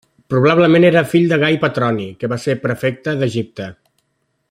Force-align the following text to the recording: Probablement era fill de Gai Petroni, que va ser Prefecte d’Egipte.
Probablement 0.33 0.87
era 0.87 1.03
fill 1.11 1.27
de 1.33 1.39
Gai 1.45 1.59
Petroni, 1.65 2.07
que 2.23 2.33
va 2.35 2.41
ser 2.47 2.59
Prefecte 2.67 3.15
d’Egipte. 3.21 3.73